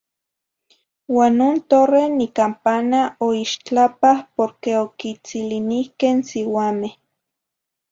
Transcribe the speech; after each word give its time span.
Uan 1.17 1.33
non 1.41 1.57
torre, 1.73 2.01
nicampana 2.17 3.01
oixtlapah 3.27 4.19
porque 4.35 4.71
oquitzilinihqueh 4.85 6.11
n 6.17 6.19
siuameh. 6.29 6.93